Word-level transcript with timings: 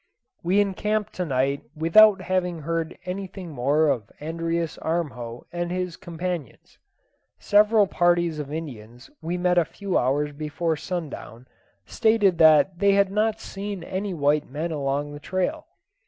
We 0.43 0.59
encamped 0.59 1.13
to 1.13 1.25
night 1.25 1.61
without 1.75 2.21
having 2.21 2.63
heard 2.63 2.97
anything 3.05 3.51
more 3.51 3.87
of 3.87 4.11
Andreas 4.19 4.79
Armjo 4.81 5.43
and 5.51 5.69
his 5.69 5.95
companions. 5.95 6.79
Several 7.37 7.85
parties 7.85 8.39
of 8.39 8.51
Indians 8.51 9.11
we 9.21 9.37
met 9.37 9.59
a 9.59 9.63
few 9.63 9.99
hours 9.99 10.31
before 10.33 10.75
sundown 10.75 11.47
stated 11.85 12.39
that 12.39 12.79
they 12.79 12.93
had 12.93 13.11
not 13.11 13.39
seen 13.39 13.83
any 13.83 14.15
white 14.15 14.49
men 14.49 14.71
along 14.71 15.11
the 15.11 15.19
trail. 15.19 15.67